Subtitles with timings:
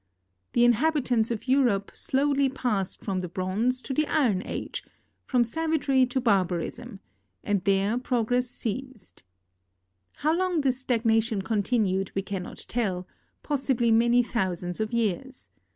[0.53, 4.83] The inhabitants of Europe slowly passedfrom the Bronze to the Iron Age,
[5.27, 6.97] from savagery to barbarism,
[7.43, 9.21] and there progress ceased.
[10.15, 13.07] How long this stagnation continued we cannot tell—
[13.43, 15.49] possibly many thousands of years.